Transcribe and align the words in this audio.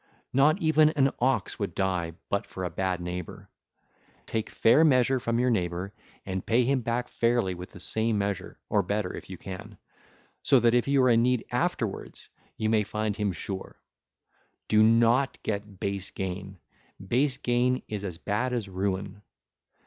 Not 0.33 0.59
even 0.59 0.89
an 0.89 1.11
ox 1.19 1.59
would 1.59 1.75
die 1.75 2.13
but 2.29 2.47
for 2.47 2.63
a 2.63 2.71
bad 2.71 2.99
neighbour. 3.01 3.51
Take 4.25 4.49
fair 4.49 4.83
measure 4.83 5.19
from 5.19 5.37
your 5.39 5.51
neighbour 5.51 5.93
and 6.25 6.43
pay 6.43 6.63
him 6.63 6.81
back 6.81 7.07
fairly 7.07 7.53
with 7.53 7.69
the 7.69 7.79
same 7.79 8.17
measure, 8.17 8.57
or 8.67 8.81
better, 8.81 9.15
if 9.15 9.29
you 9.29 9.37
can; 9.37 9.77
so 10.41 10.59
that 10.59 10.73
if 10.73 10.87
you 10.87 11.03
are 11.03 11.09
in 11.11 11.21
need 11.21 11.45
afterwards, 11.51 12.29
you 12.57 12.67
may 12.67 12.83
find 12.83 13.15
him 13.15 13.31
sure. 13.31 13.77
(ll. 13.77 14.69
352 14.69 14.79
369) 14.79 14.91
Do 14.97 15.05
not 15.05 15.43
get 15.43 15.79
base 15.79 16.09
gain: 16.09 16.57
base 17.07 17.37
gain 17.37 17.83
is 17.87 18.03
as 18.03 18.17
bad 18.17 18.53
as 18.53 18.67
ruin. 18.67 19.21